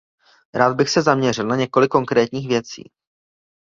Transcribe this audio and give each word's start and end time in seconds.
Rád 0.53 0.75
bych 0.75 0.89
se 0.89 1.01
zaměřil 1.01 1.47
na 1.47 1.55
několik 1.55 1.89
konkrétních 1.91 2.47
věcí. 2.47 2.83